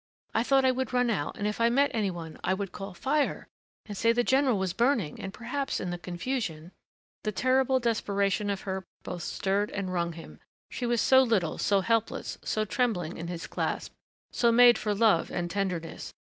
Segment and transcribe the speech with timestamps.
[0.33, 2.95] I thought I would run out and if I met any one I would call,
[2.95, 3.47] 'Fire',
[3.85, 6.71] and say the general was burning and perhaps in the confusion"
[7.23, 10.39] The terrible desperation of her both stirred and wrung him.
[10.71, 13.93] She was so little, so helpless, so trembling in his clasp...
[14.31, 16.15] so made for love and tenderness....